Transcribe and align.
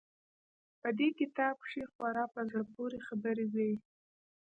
په 0.81 0.89
دې 0.97 1.09
کتاب 1.19 1.55
کښې 1.63 1.83
خورا 1.91 2.25
په 2.33 2.41
زړه 2.49 2.63
پورې 2.73 2.97
خبرې 3.07 3.45
وې. 3.53 3.71